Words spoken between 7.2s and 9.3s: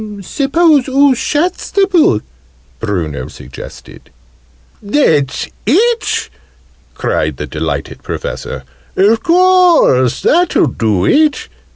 the delighted Professor. "Of